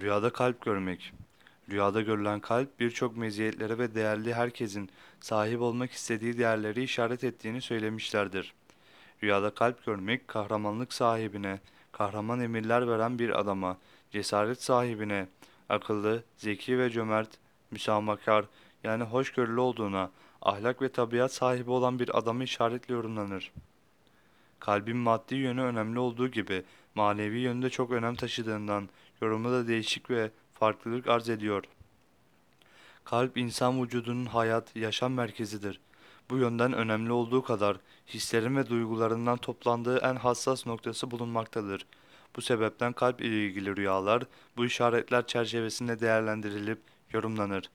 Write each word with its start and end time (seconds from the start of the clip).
Rüyada 0.00 0.30
kalp 0.30 0.64
görmek. 0.64 1.12
Rüyada 1.70 2.00
görülen 2.00 2.40
kalp 2.40 2.80
birçok 2.80 3.16
meziyetlere 3.16 3.78
ve 3.78 3.94
değerli 3.94 4.34
herkesin 4.34 4.90
sahip 5.20 5.60
olmak 5.60 5.90
istediği 5.90 6.38
değerleri 6.38 6.82
işaret 6.82 7.24
ettiğini 7.24 7.60
söylemişlerdir. 7.60 8.54
Rüyada 9.22 9.50
kalp 9.54 9.86
görmek 9.86 10.28
kahramanlık 10.28 10.92
sahibine, 10.92 11.60
kahraman 11.92 12.40
emirler 12.40 12.88
veren 12.88 13.18
bir 13.18 13.40
adama, 13.40 13.76
cesaret 14.10 14.62
sahibine, 14.62 15.26
akıllı, 15.68 16.22
zeki 16.36 16.78
ve 16.78 16.90
cömert, 16.90 17.30
müsamahkar 17.70 18.44
yani 18.84 19.04
hoşgörülü 19.04 19.60
olduğuna, 19.60 20.10
ahlak 20.42 20.82
ve 20.82 20.88
tabiat 20.88 21.32
sahibi 21.32 21.70
olan 21.70 21.98
bir 21.98 22.18
adamı 22.18 22.44
işaretle 22.44 22.94
yorumlanır. 22.94 23.52
Kalbin 24.60 24.96
maddi 24.96 25.34
yönü 25.34 25.62
önemli 25.62 25.98
olduğu 25.98 26.28
gibi 26.28 26.64
manevi 26.94 27.38
yönü 27.38 27.62
de 27.62 27.70
çok 27.70 27.90
önem 27.90 28.14
taşıdığından 28.14 28.88
yorumu 29.22 29.50
da 29.50 29.68
değişik 29.68 30.10
ve 30.10 30.30
farklılık 30.52 31.08
arz 31.08 31.28
ediyor. 31.28 31.64
Kalp 33.04 33.36
insan 33.36 33.82
vücudunun 33.82 34.26
hayat, 34.26 34.76
yaşam 34.76 35.12
merkezidir. 35.12 35.80
Bu 36.30 36.36
yönden 36.36 36.72
önemli 36.72 37.12
olduğu 37.12 37.42
kadar 37.42 37.76
hislerin 38.06 38.56
ve 38.56 38.68
duygularından 38.68 39.36
toplandığı 39.36 39.98
en 39.98 40.14
hassas 40.14 40.66
noktası 40.66 41.10
bulunmaktadır. 41.10 41.86
Bu 42.36 42.40
sebepten 42.40 42.92
kalp 42.92 43.20
ile 43.20 43.46
ilgili 43.46 43.76
rüyalar 43.76 44.22
bu 44.56 44.66
işaretler 44.66 45.26
çerçevesinde 45.26 46.00
değerlendirilip 46.00 46.78
yorumlanır. 47.12 47.70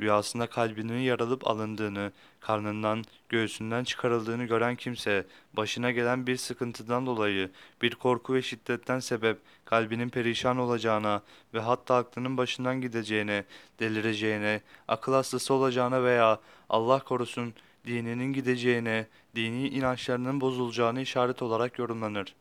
Rüyasında 0.00 0.46
kalbinin 0.46 0.98
yarılıp 0.98 1.46
alındığını, 1.46 2.12
karnından, 2.40 3.04
göğsünden 3.28 3.84
çıkarıldığını 3.84 4.44
gören 4.44 4.76
kimse, 4.76 5.26
başına 5.52 5.90
gelen 5.90 6.26
bir 6.26 6.36
sıkıntıdan 6.36 7.06
dolayı, 7.06 7.50
bir 7.82 7.94
korku 7.94 8.34
ve 8.34 8.42
şiddetten 8.42 8.98
sebep 8.98 9.38
kalbinin 9.64 10.08
perişan 10.08 10.58
olacağına 10.58 11.22
ve 11.54 11.60
hatta 11.60 11.96
aklının 11.96 12.36
başından 12.36 12.80
gideceğine, 12.80 13.44
delireceğine, 13.80 14.60
akıl 14.88 15.12
hastası 15.12 15.54
olacağına 15.54 16.04
veya 16.04 16.40
Allah 16.68 16.98
korusun 16.98 17.54
dininin 17.86 18.32
gideceğine, 18.32 19.06
dini 19.36 19.68
inançlarının 19.68 20.40
bozulacağını 20.40 21.00
işaret 21.00 21.42
olarak 21.42 21.78
yorumlanır. 21.78 22.34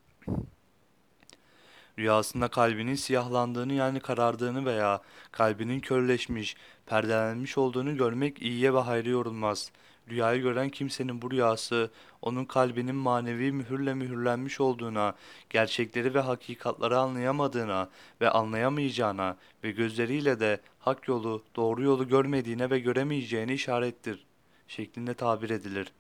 Rüyasında 1.99 2.47
kalbinin 2.47 2.95
siyahlandığını 2.95 3.73
yani 3.73 3.99
karardığını 3.99 4.65
veya 4.65 5.01
kalbinin 5.31 5.79
körleşmiş, 5.79 6.55
perdelenmiş 6.85 7.57
olduğunu 7.57 7.97
görmek 7.97 8.41
iyiye 8.41 8.73
ve 8.73 8.79
hayra 8.79 9.09
yorulmaz. 9.09 9.71
Rüyayı 10.09 10.41
gören 10.41 10.69
kimsenin 10.69 11.21
bu 11.21 11.31
rüyası 11.31 11.91
onun 12.21 12.45
kalbinin 12.45 12.95
manevi 12.95 13.51
mühürle 13.51 13.93
mühürlenmiş 13.93 14.61
olduğuna, 14.61 15.15
gerçekleri 15.49 16.13
ve 16.13 16.19
hakikatları 16.19 16.97
anlayamadığına 16.97 17.89
ve 18.21 18.29
anlayamayacağına 18.29 19.37
ve 19.63 19.71
gözleriyle 19.71 20.39
de 20.39 20.59
hak 20.79 21.07
yolu, 21.07 21.43
doğru 21.55 21.83
yolu 21.83 22.07
görmediğine 22.07 22.69
ve 22.69 22.79
göremeyeceğine 22.79 23.53
işarettir 23.53 24.25
şeklinde 24.67 25.13
tabir 25.13 25.49
edilir. 25.49 25.91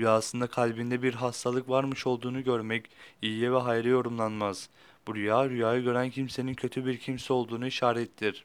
Rüyasında 0.00 0.46
kalbinde 0.46 1.02
bir 1.02 1.14
hastalık 1.14 1.68
varmış 1.68 2.06
olduğunu 2.06 2.44
görmek 2.44 2.90
iyiye 3.22 3.52
ve 3.52 3.58
hayra 3.58 3.88
yorumlanmaz. 3.88 4.68
Bu 5.06 5.14
rüya 5.14 5.50
rüyayı 5.50 5.82
gören 5.82 6.10
kimsenin 6.10 6.54
kötü 6.54 6.86
bir 6.86 6.98
kimse 6.98 7.32
olduğunu 7.32 7.66
işarettir. 7.66 8.44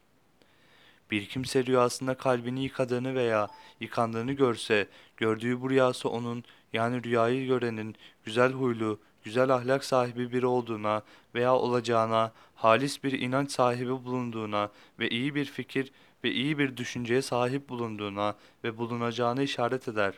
Bir 1.12 1.26
kimse 1.26 1.66
rüyasında 1.66 2.14
kalbini 2.14 2.64
yıkadığını 2.64 3.16
veya 3.16 3.48
yıkandığını 3.80 4.32
görse, 4.32 4.88
gördüğü 5.18 5.62
bu 5.62 5.70
rüyası 5.70 6.10
onun 6.10 6.44
yani 6.74 7.04
rüyayı 7.04 7.48
görenin 7.48 7.96
güzel 8.24 8.52
huylu, 8.52 9.00
güzel 9.24 9.50
ahlak 9.50 9.84
sahibi 9.84 10.32
biri 10.32 10.46
olduğuna 10.46 11.02
veya 11.36 11.56
olacağına, 11.56 12.32
halis 12.56 13.04
bir 13.04 13.12
inanç 13.12 13.52
sahibi 13.52 13.90
bulunduğuna 13.90 14.72
ve 15.00 15.10
iyi 15.10 15.36
bir 15.36 15.46
fikir 15.46 15.92
ve 16.24 16.32
iyi 16.32 16.58
bir 16.58 16.78
düşünceye 16.78 17.22
sahip 17.22 17.70
bulunduğuna 17.70 18.36
ve 18.64 18.78
bulunacağına 18.78 19.42
işaret 19.42 19.88
eder. 19.88 20.14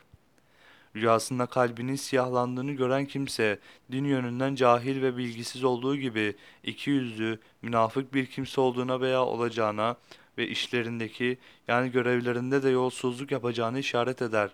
Rüyasında 0.95 1.45
kalbinin 1.45 1.95
siyahlandığını 1.95 2.71
gören 2.71 3.05
kimse, 3.05 3.59
din 3.91 4.03
yönünden 4.03 4.55
cahil 4.55 5.01
ve 5.01 5.17
bilgisiz 5.17 5.63
olduğu 5.63 5.95
gibi 5.95 6.35
iki 6.63 6.89
yüzlü, 6.89 7.39
münafık 7.61 8.13
bir 8.13 8.25
kimse 8.25 8.61
olduğuna 8.61 9.01
veya 9.01 9.25
olacağına 9.25 9.95
ve 10.37 10.47
işlerindeki 10.47 11.37
yani 11.67 11.91
görevlerinde 11.91 12.63
de 12.63 12.69
yolsuzluk 12.69 13.31
yapacağını 13.31 13.79
işaret 13.79 14.21
eder. 14.21 14.49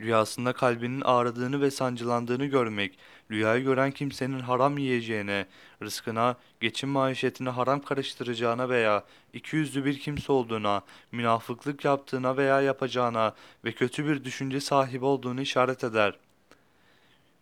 Rüyasında 0.00 0.52
kalbinin 0.52 1.00
ağrıdığını 1.00 1.60
ve 1.60 1.70
sancılandığını 1.70 2.46
görmek, 2.46 2.98
rüyayı 3.30 3.64
gören 3.64 3.90
kimsenin 3.90 4.40
haram 4.40 4.78
yiyeceğine, 4.78 5.46
rızkına, 5.82 6.36
geçim 6.60 6.88
maişetine 6.88 7.48
haram 7.48 7.82
karıştıracağına 7.82 8.68
veya 8.68 9.04
iki 9.32 9.56
yüzlü 9.56 9.84
bir 9.84 9.98
kimse 9.98 10.32
olduğuna, 10.32 10.82
münafıklık 11.12 11.84
yaptığına 11.84 12.36
veya 12.36 12.60
yapacağına 12.60 13.34
ve 13.64 13.72
kötü 13.72 14.06
bir 14.06 14.24
düşünce 14.24 14.60
sahibi 14.60 15.04
olduğunu 15.04 15.40
işaret 15.40 15.84
eder. 15.84 16.18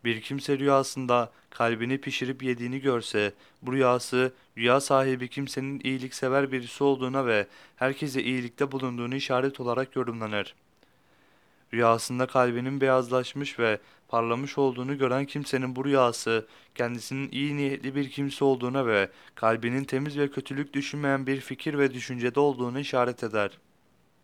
Bir 0.04 0.20
kimse 0.20 0.58
rüyasında 0.58 1.32
kalbini 1.50 2.00
pişirip 2.00 2.42
yediğini 2.42 2.80
görse, 2.80 3.32
bu 3.62 3.72
rüyası 3.72 4.32
rüya 4.58 4.80
sahibi 4.80 5.28
kimsenin 5.28 5.80
iyiliksever 5.84 6.52
birisi 6.52 6.84
olduğuna 6.84 7.26
ve 7.26 7.46
herkese 7.76 8.22
iyilikte 8.22 8.72
bulunduğunu 8.72 9.14
işaret 9.14 9.60
olarak 9.60 9.96
yorumlanır. 9.96 10.54
Rüyasında 11.74 12.26
kalbinin 12.26 12.80
beyazlaşmış 12.80 13.58
ve 13.58 13.78
parlamış 14.08 14.58
olduğunu 14.58 14.98
gören 14.98 15.24
kimsenin 15.26 15.76
bu 15.76 15.84
rüyası 15.84 16.46
kendisinin 16.74 17.28
iyi 17.32 17.56
niyetli 17.56 17.94
bir 17.94 18.10
kimse 18.10 18.44
olduğuna 18.44 18.86
ve 18.86 19.10
kalbinin 19.34 19.84
temiz 19.84 20.18
ve 20.18 20.30
kötülük 20.30 20.72
düşünmeyen 20.74 21.26
bir 21.26 21.40
fikir 21.40 21.78
ve 21.78 21.94
düşüncede 21.94 22.40
olduğunu 22.40 22.78
işaret 22.78 23.24
eder. 23.24 23.58